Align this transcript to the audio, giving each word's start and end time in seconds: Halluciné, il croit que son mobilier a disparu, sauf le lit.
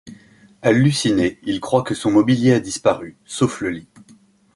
Halluciné, 0.63 1.37
il 1.43 1.59
croit 1.59 1.83
que 1.83 1.93
son 1.93 2.09
mobilier 2.09 2.53
a 2.53 2.59
disparu, 2.59 3.17
sauf 3.27 3.61
le 3.61 3.69
lit. 3.69 3.87